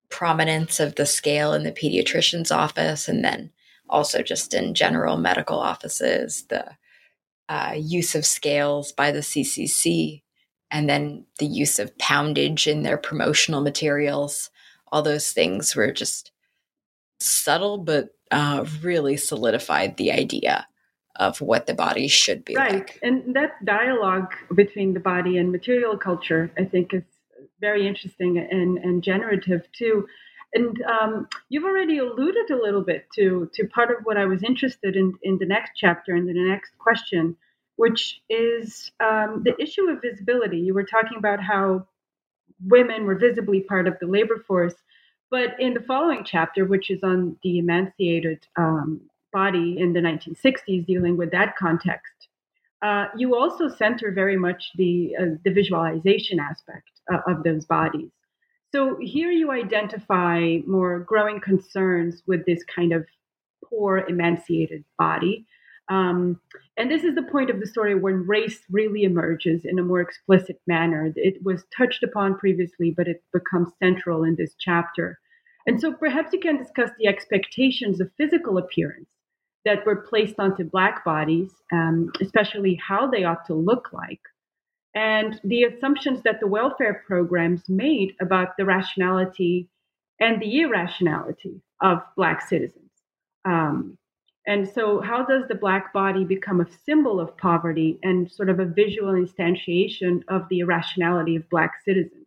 [0.08, 3.50] prominence of the scale in the pediatrician's office, and then
[3.88, 6.64] also just in general medical offices, the
[7.48, 10.22] uh, use of scales by the CCC,
[10.70, 14.50] and then the use of poundage in their promotional materials.
[14.92, 16.32] All those things were just
[17.20, 20.66] subtle, but uh, really solidified the idea
[21.16, 22.74] of what the body should be right.
[22.74, 22.98] like.
[23.02, 27.02] And that dialogue between the body and material culture, I think, is
[27.60, 30.06] very interesting and, and generative too.
[30.54, 34.42] And um, you've already alluded a little bit to to part of what I was
[34.42, 37.36] interested in in the next chapter and the next question,
[37.76, 40.58] which is um, the issue of visibility.
[40.58, 41.86] You were talking about how
[42.64, 44.74] women were visibly part of the labor force,
[45.30, 49.00] but in the following chapter, which is on the emancipated um,
[49.32, 52.28] body in the 1960s, dealing with that context,
[52.82, 58.10] uh, you also center very much the uh, the visualization aspect uh, of those bodies.
[58.72, 63.06] So here you identify more growing concerns with this kind of
[63.64, 65.46] poor emancipated body.
[65.88, 66.40] Um,
[66.76, 70.00] and this is the point of the story when race really emerges in a more
[70.00, 71.12] explicit manner.
[71.16, 75.18] It was touched upon previously, but it becomes central in this chapter.
[75.66, 79.08] And so perhaps you can discuss the expectations of physical appearance
[79.64, 84.20] that were placed onto Black bodies, um, especially how they ought to look like,
[84.94, 89.68] and the assumptions that the welfare programs made about the rationality
[90.20, 92.90] and the irrationality of Black citizens.
[93.44, 93.98] Um,
[94.46, 98.60] and so, how does the Black body become a symbol of poverty and sort of
[98.60, 102.26] a visual instantiation of the irrationality of Black citizens?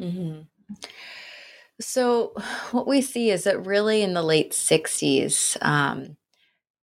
[0.00, 0.40] Mm-hmm.
[1.80, 2.32] So,
[2.72, 6.16] what we see is that really in the late 60s, um,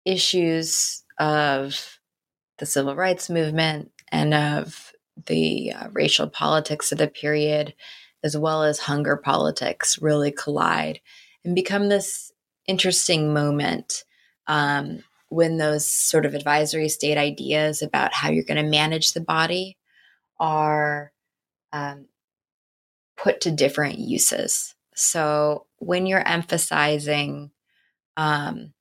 [0.04, 1.98] issues of
[2.58, 4.92] the civil rights movement, and of
[5.26, 7.74] the uh, racial politics of the period,
[8.22, 11.00] as well as hunger politics, really collide
[11.44, 12.32] and become this
[12.66, 14.04] interesting moment
[14.46, 19.20] um, when those sort of advisory state ideas about how you're going to manage the
[19.20, 19.76] body
[20.38, 21.12] are
[21.72, 22.06] um,
[23.16, 24.74] put to different uses.
[24.94, 27.50] So when you're emphasizing
[28.16, 28.72] um,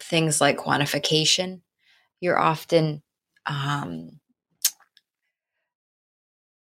[0.00, 1.62] things like quantification,
[2.20, 3.02] you're often
[3.46, 4.20] um,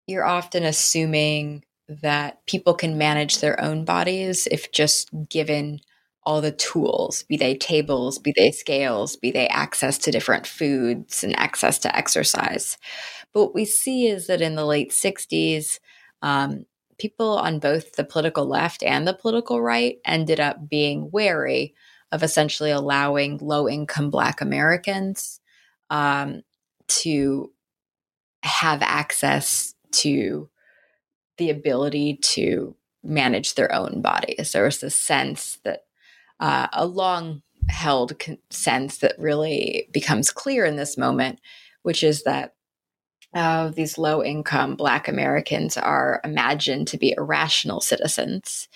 [0.07, 5.81] you're often assuming that people can manage their own bodies if just given
[6.27, 11.23] all the tools, be they tables, be they scales, be they access to different foods
[11.23, 12.79] and access to exercise.
[13.33, 15.79] But what we see is that in the late 60s,
[16.23, 16.65] um,
[16.99, 21.75] people on both the political left and the political right ended up being wary
[22.13, 25.41] of essentially allowing low income Black Americans
[25.91, 26.43] um,
[26.87, 27.51] to
[28.43, 30.49] have access to
[31.39, 34.53] the ability to manage their own bodies.
[34.53, 35.85] There was this sense that
[36.41, 41.41] uh, a long held con- sense that really becomes clear in this moment,
[41.83, 42.55] which is that
[43.35, 48.69] uh, these low income Black Americans are imagined to be irrational citizens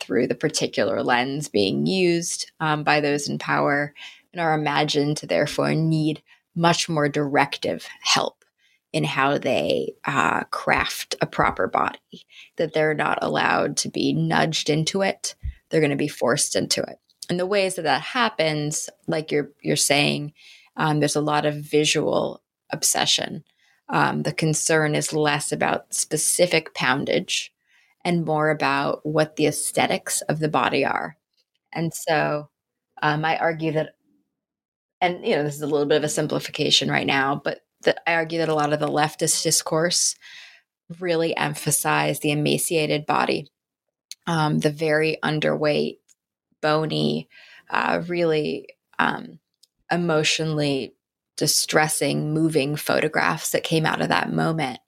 [0.00, 3.94] through the particular lens being used um, by those in power
[4.32, 6.22] and are imagined to therefore need
[6.54, 8.44] much more directive help
[8.92, 14.68] in how they uh, craft a proper body, that they're not allowed to be nudged
[14.68, 15.34] into it.
[15.72, 16.98] They're going to be forced into it.
[17.28, 20.34] And the ways that that happens, like you're you're saying,
[20.76, 23.42] um, there's a lot of visual obsession.
[23.88, 27.52] Um, the concern is less about specific poundage
[28.04, 31.16] and more about what the aesthetics of the body are.
[31.72, 32.48] And so
[33.02, 33.90] um, I argue that,
[35.00, 37.60] and you know, this is a little bit of a simplification right now, but
[38.06, 40.14] I argue that a lot of the leftist discourse
[41.00, 43.48] really emphasize the emaciated body,
[44.26, 45.98] um, the very underweight,
[46.60, 47.28] bony,
[47.70, 49.38] uh, really um,
[49.90, 50.94] emotionally
[51.36, 54.78] distressing, moving photographs that came out of that moment.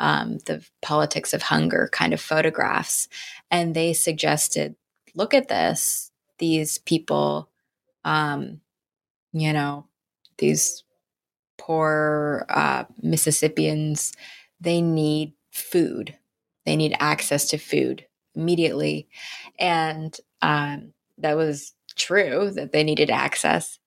[0.00, 3.08] Um, the politics of hunger kind of photographs.
[3.50, 4.74] And they suggested
[5.14, 6.10] look at this.
[6.38, 7.50] These people,
[8.04, 8.60] um,
[9.32, 9.86] you know,
[10.38, 10.82] these
[11.56, 14.12] poor uh, Mississippians,
[14.60, 16.16] they need food.
[16.66, 19.08] They need access to food immediately.
[19.58, 23.78] And um, that was true that they needed access.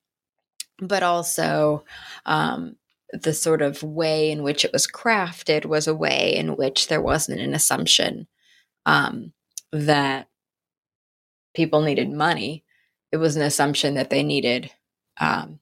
[0.80, 1.86] But also,
[2.26, 2.76] um,
[3.14, 7.02] the sort of way in which it was crafted was a way in which there
[7.02, 8.28] wasn't an assumption
[8.86, 9.32] um,
[9.72, 10.28] that
[11.54, 12.64] people needed money.
[13.12, 14.72] It was an assumption that they needed
[15.20, 15.60] um,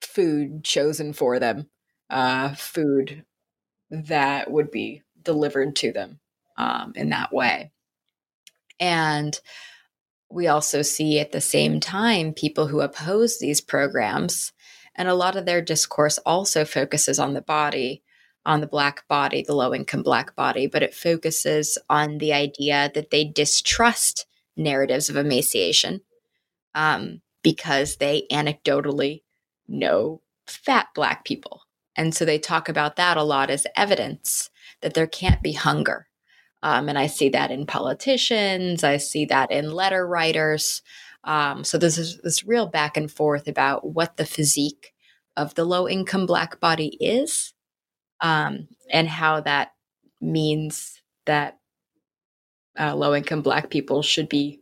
[0.00, 1.68] food chosen for them,
[2.10, 3.24] uh, food
[3.90, 6.18] that would be delivered to them
[6.56, 7.70] um, in that way.
[8.80, 9.38] And
[10.30, 14.52] we also see at the same time people who oppose these programs.
[14.94, 18.02] And a lot of their discourse also focuses on the body,
[18.44, 22.90] on the Black body, the low income Black body, but it focuses on the idea
[22.94, 26.00] that they distrust narratives of emaciation
[26.74, 29.22] um, because they anecdotally
[29.68, 31.62] know fat Black people.
[31.96, 34.50] And so they talk about that a lot as evidence
[34.82, 36.06] that there can't be hunger.
[36.66, 40.82] Um, and I see that in politicians, I see that in letter writers.
[41.22, 44.92] Um, so there's this, this real back and forth about what the physique
[45.36, 47.54] of the low income Black body is
[48.20, 49.74] um, and how that
[50.20, 51.60] means that
[52.76, 54.58] uh, low income Black people should be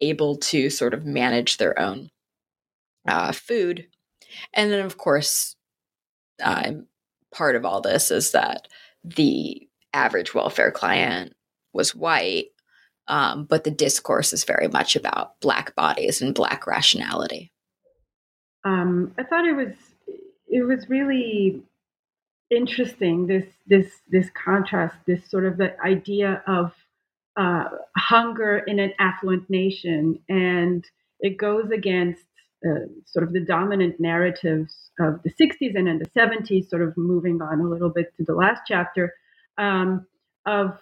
[0.00, 2.08] able to sort of manage their own
[3.06, 3.88] uh, food.
[4.54, 5.54] And then, of course,
[6.42, 6.72] uh,
[7.30, 8.68] part of all this is that
[9.04, 11.34] the average welfare client
[11.72, 12.48] was white,
[13.08, 17.52] um, but the discourse is very much about Black bodies and Black rationality.
[18.64, 19.74] Um, I thought it was
[20.48, 21.62] it was really
[22.50, 26.72] interesting this this this contrast, this sort of the idea of
[27.36, 27.64] uh,
[27.96, 30.84] hunger in an affluent nation, and
[31.20, 32.24] it goes against
[32.66, 36.96] uh, sort of the dominant narratives of the 60s and in the 70s, sort of
[36.96, 39.12] moving on a little bit to the last chapter,
[39.58, 40.06] um,
[40.46, 40.78] of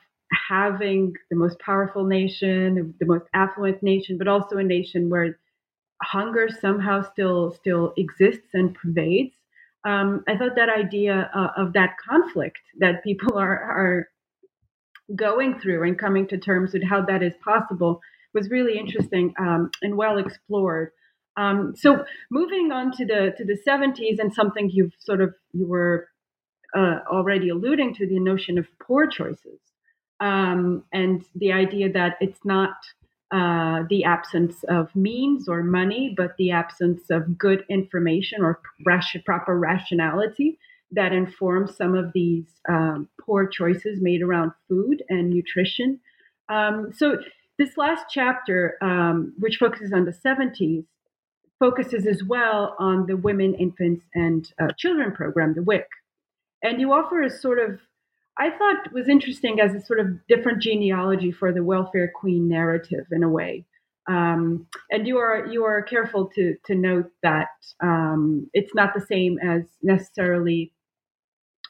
[0.49, 5.39] having the most powerful nation, the most affluent nation, but also a nation where
[6.03, 9.35] hunger somehow still still exists and pervades.
[9.85, 14.09] Um, I thought that idea uh, of that conflict that people are are
[15.15, 18.01] going through and coming to terms with how that is possible
[18.33, 20.91] was really interesting um, and well explored.
[21.37, 25.67] Um, so moving on to the to the 70s and something you've sort of you
[25.67, 26.09] were
[26.75, 29.61] uh, already alluding to the notion of poor choices
[30.21, 32.75] um, and the idea that it's not
[33.31, 38.61] uh, the absence of means or money, but the absence of good information or
[39.25, 40.59] proper rationality
[40.93, 45.99] that informs some of these um, poor choices made around food and nutrition.
[46.49, 47.19] Um, so,
[47.59, 50.85] this last chapter, um, which focuses on the 70s,
[51.59, 55.87] focuses as well on the Women, Infants, and uh, Children program, the WIC.
[56.65, 57.79] And you offer a sort of,
[58.39, 63.07] I thought was interesting as a sort of different genealogy for the welfare queen narrative
[63.13, 63.67] in a way.
[64.09, 67.49] Um, and you are you are careful to to note that
[67.83, 70.73] um, it's not the same as necessarily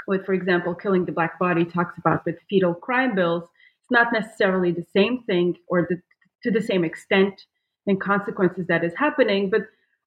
[0.06, 3.44] what, for example, killing the black body talks about with fetal crime bills.
[3.44, 6.00] It's not necessarily the same thing or the,
[6.42, 7.42] to the same extent
[7.86, 9.62] and consequences that is happening, but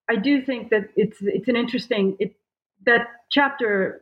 [0.09, 2.35] I do think that it's it's an interesting it
[2.85, 4.01] that chapter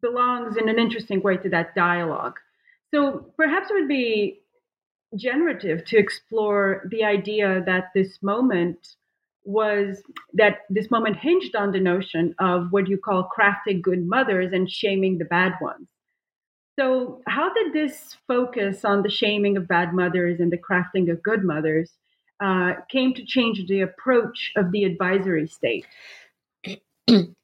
[0.00, 2.38] belongs in an interesting way to that dialogue.
[2.92, 4.40] So perhaps it would be
[5.16, 8.96] generative to explore the idea that this moment
[9.44, 10.02] was
[10.34, 14.70] that this moment hinged on the notion of what you call crafting good mothers and
[14.70, 15.88] shaming the bad ones.
[16.78, 21.22] So, how did this focus on the shaming of bad mothers and the crafting of
[21.22, 21.90] good mothers
[22.42, 25.86] uh, came to change the approach of the advisory state?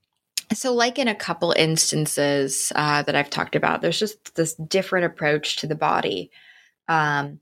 [0.52, 5.06] So, like in a couple instances uh, that I've talked about, there's just this different
[5.06, 6.30] approach to the body
[6.88, 7.40] um,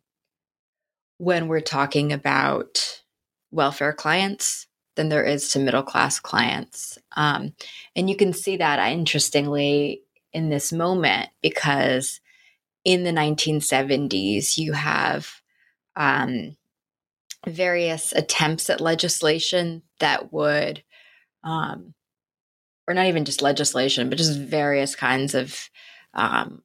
[1.18, 3.02] when we're talking about
[3.50, 6.98] welfare clients than there is to middle class clients.
[7.16, 7.54] Um,
[7.94, 10.02] and you can see that uh, interestingly
[10.32, 12.20] in this moment because
[12.84, 15.40] in the 1970s, you have
[15.96, 16.56] um,
[17.46, 20.82] various attempts at legislation that would.
[21.42, 21.94] Um,
[22.86, 25.70] or not even just legislation, but just various kinds of
[26.14, 26.62] um,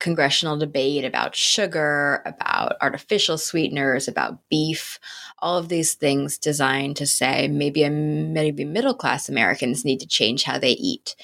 [0.00, 4.98] congressional debate about sugar, about artificial sweeteners, about beef,
[5.40, 10.42] all of these things designed to say maybe maybe middle class Americans need to change
[10.42, 11.14] how they eat,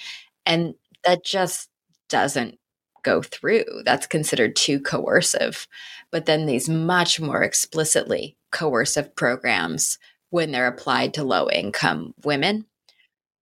[0.44, 1.68] and that just
[2.09, 2.59] doesn't
[3.02, 3.64] go through.
[3.84, 5.66] That's considered too coercive.
[6.11, 9.98] But then these much more explicitly coercive programs,
[10.30, 12.66] when they're applied to low income women,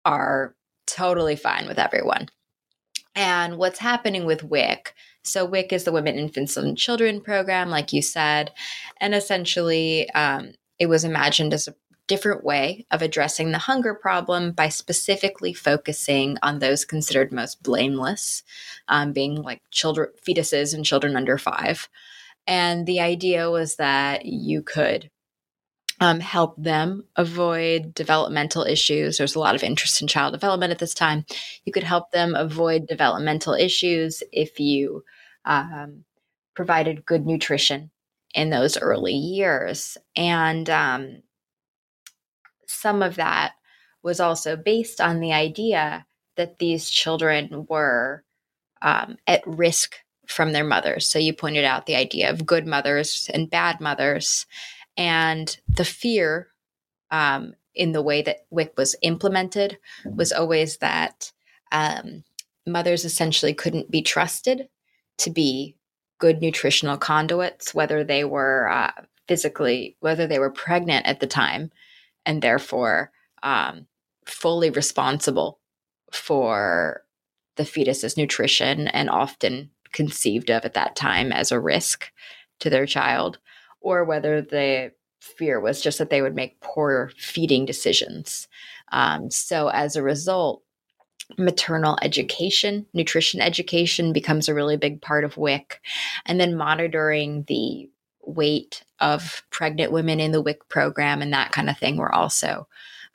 [0.07, 0.55] are
[0.87, 2.29] totally fine with everyone.
[3.13, 4.93] And what's happening with WIC?
[5.23, 8.51] So, WIC is the Women, Infants, and Children program, like you said.
[9.01, 11.75] And essentially, um, it was imagined as a
[12.07, 18.43] different way of addressing the hunger problem by specifically focusing on those considered most blameless,
[18.87, 21.89] um, being like children, fetuses, and children under five.
[22.45, 25.09] And the idea was that you could
[25.99, 29.17] um, help them avoid developmental issues.
[29.17, 31.25] There's a lot of interest in child development at this time.
[31.65, 35.03] You could help them avoid developmental issues if you
[35.45, 36.03] um,
[36.55, 37.89] provided good nutrition
[38.35, 39.97] in those early years.
[40.15, 41.23] And um,
[42.67, 43.53] some of that
[44.03, 48.23] was also based on the idea that these children were
[48.81, 49.95] um, at risk
[50.27, 51.07] from their mothers.
[51.07, 54.45] So you pointed out the idea of good mothers and bad mothers,
[54.97, 56.47] and the fear
[57.11, 61.31] um, in the way that WIC was implemented was always that
[61.71, 62.23] um,
[62.65, 64.67] mothers essentially couldn't be trusted
[65.19, 65.77] to be
[66.19, 68.91] good nutritional conduits, whether they were uh,
[69.27, 71.71] physically, whether they were pregnant at the time,
[72.25, 73.11] and therefore
[73.43, 73.85] um,
[74.25, 75.59] fully responsible
[76.11, 77.03] for
[77.55, 82.11] the fetus's nutrition and often conceived of at that time as a risk
[82.59, 83.39] to their child,
[83.81, 88.47] or whether the fear was just that they would make poor feeding decisions.
[88.91, 90.63] Um, so, as a result,
[91.37, 95.81] maternal education, nutrition education becomes a really big part of WIC.
[96.25, 97.89] And then monitoring the
[98.21, 102.67] weight of pregnant women in the WIC program and that kind of thing were also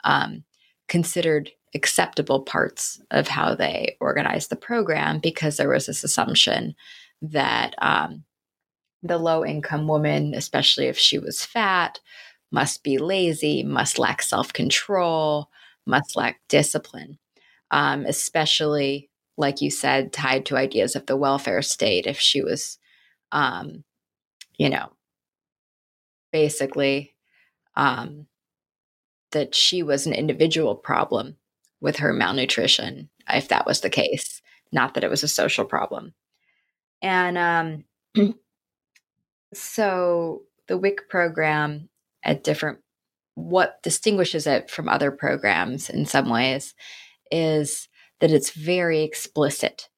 [0.03, 0.43] um,
[0.87, 6.75] considered acceptable parts of how they organized the program because there was this assumption
[7.21, 8.23] that um,
[9.03, 11.99] the low income woman, especially if she was fat,
[12.51, 15.49] must be lazy, must lack self control,
[15.85, 17.19] must lack discipline,
[17.71, 22.07] um, especially, like you said, tied to ideas of the welfare state.
[22.07, 22.77] If she was,
[23.31, 23.83] um,
[24.57, 24.89] you know,
[26.31, 27.15] basically
[27.75, 28.27] um,
[29.31, 31.35] that she was an individual problem
[31.81, 34.41] with her malnutrition, if that was the case,
[34.71, 36.13] not that it was a social problem.
[37.01, 37.83] And um,
[39.55, 41.89] so the WIC program
[42.23, 42.79] at different,
[43.35, 46.73] what distinguishes it from other programs in some ways
[47.31, 47.87] is
[48.19, 49.89] that it's very explicit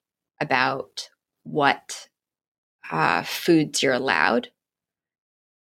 [0.42, 1.10] about
[1.44, 2.08] what
[2.92, 4.50] uh, foods you're allowed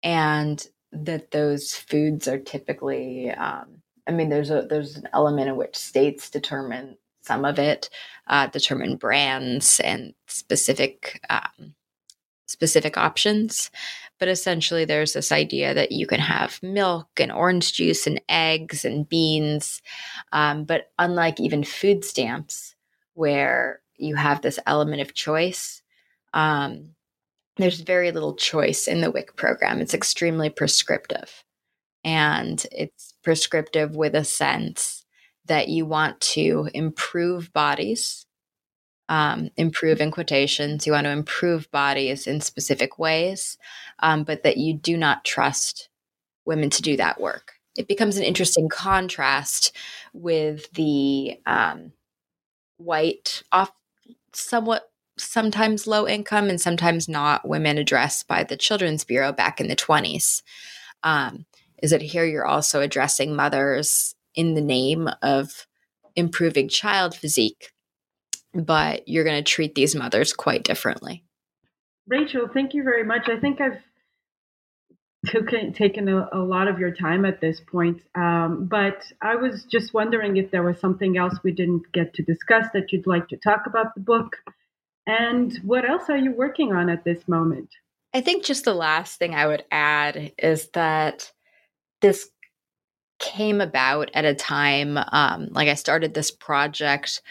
[0.03, 5.57] and that those foods are typically um, I mean, there's a there's an element in
[5.57, 7.89] which states determine some of it,
[8.27, 11.75] uh, determine brands and specific um,
[12.47, 13.69] specific options.
[14.19, 18.83] But essentially, there's this idea that you can have milk and orange juice and eggs
[18.83, 19.81] and beans.
[20.31, 22.75] Um, but unlike even food stamps,
[23.13, 25.81] where you have this element of choice,
[26.33, 26.89] um,
[27.57, 29.81] there's very little choice in the WIC program.
[29.81, 31.43] It's extremely prescriptive.
[32.03, 35.03] And it's prescriptive with a sense
[35.47, 38.26] that you want to improve bodies,
[39.09, 43.57] um, improve in quotations, you want to improve bodies in specific ways,
[43.99, 45.89] um, but that you do not trust
[46.45, 47.53] women to do that work.
[47.77, 49.75] It becomes an interesting contrast
[50.13, 51.93] with the um,
[52.77, 53.71] white, off,
[54.33, 59.67] somewhat sometimes low income and sometimes not women addressed by the Children's Bureau back in
[59.67, 60.41] the 20s.
[61.03, 61.45] Um,
[61.81, 65.67] is that here you're also addressing mothers in the name of
[66.15, 67.71] improving child physique,
[68.65, 71.23] but you're going to treat these mothers quite differently.
[72.07, 73.29] Rachel, thank you very much.
[73.29, 73.81] I think I've
[75.73, 79.93] taken a, a lot of your time at this point, um, but I was just
[79.93, 83.37] wondering if there was something else we didn't get to discuss that you'd like to
[83.37, 84.37] talk about the book.
[85.05, 87.69] And what else are you working on at this moment?
[88.13, 91.31] I think just the last thing I would add is that
[92.01, 92.29] this
[93.19, 97.21] came about at a time um, like I started this project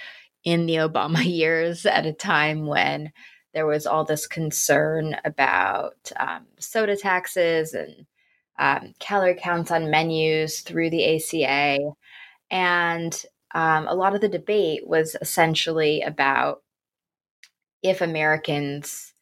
[0.47, 3.12] in the Obama years at a time when
[3.53, 8.07] there was all this concern about um, soda taxes and
[8.59, 11.78] um, calorie counts on menus through the ACA.
[12.51, 13.24] And
[13.55, 16.62] um, a lot of the debate was essentially about
[17.82, 19.12] if Americans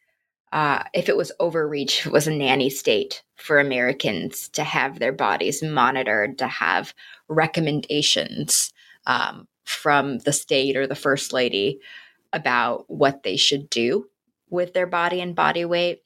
[0.53, 5.11] uh, if it was overreach, it was a nanny state for Americans to have their
[5.11, 6.95] bodies monitored, to have
[7.29, 8.73] recommendations
[9.05, 11.81] um, from the state or the first lady
[12.33, 14.07] about what they should do
[14.51, 16.03] with their body and body weight.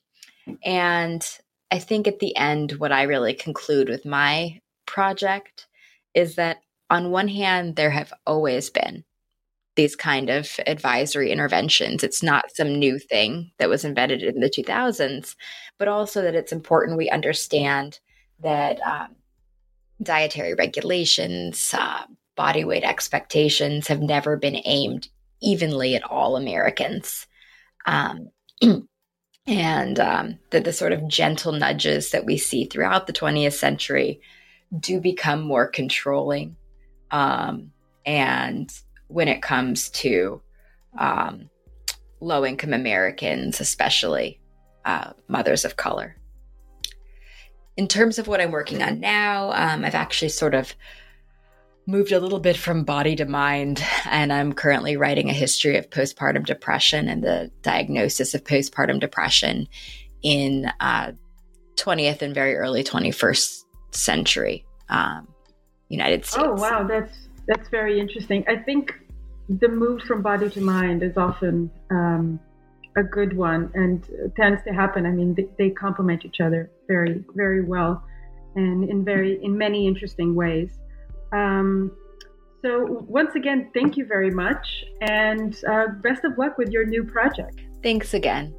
[0.65, 1.27] And
[1.71, 5.67] I think at the end, what I really conclude with my project
[6.15, 6.59] is that
[6.91, 9.05] on one hand, there have always been
[9.77, 12.03] these kind of advisory interventions.
[12.03, 15.37] It's not some new thing that was invented in the 2000s,
[15.79, 18.01] but also that it's important we understand
[18.41, 19.15] that um,
[20.03, 22.03] dietary regulations, uh,
[22.39, 25.09] body weight expectations have never been aimed
[25.43, 27.27] evenly at all Americans.
[27.85, 28.31] Um,
[29.47, 34.21] and um, that the sort of gentle nudges that we see throughout the 20th century
[34.79, 36.57] do become more controlling
[37.11, 37.73] um,
[38.07, 38.71] and
[39.09, 40.41] when it comes to
[40.97, 41.51] um,
[42.21, 44.41] low income Americans, especially
[44.85, 46.17] uh, mothers of color.
[47.77, 50.75] In terms of what I'm working on now, um, I've actually sort of
[51.89, 55.89] moved a little bit from body to mind, and I'm currently writing a history of
[55.89, 59.67] postpartum depression and the diagnosis of postpartum depression
[60.23, 61.13] in uh,
[61.77, 65.27] 20th and very early 21st century um,
[65.89, 66.47] United oh, States.
[66.47, 68.45] Oh wow, that's that's very interesting.
[68.47, 68.93] I think
[69.49, 72.39] the move from body to mind is often um,
[72.99, 75.07] a good one and tends to happen.
[75.07, 78.05] I mean, they, they complement each other very, very well,
[78.57, 80.71] and in very in many interesting ways.
[81.33, 81.93] Um,
[82.63, 87.05] so once again, thank you very much, and uh, best of luck with your new
[87.05, 87.61] project.
[87.83, 88.55] Thanks again.